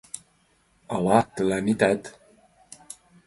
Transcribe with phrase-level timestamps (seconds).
[0.93, 2.01] Ала тыланетат.